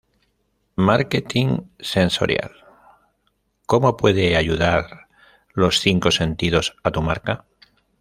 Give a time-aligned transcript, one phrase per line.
[0.77, 2.53] Marketing Sensorial:
[3.67, 5.07] ¿Cómo pueden ayudar
[5.53, 7.45] los cinco sentidos a tu marca?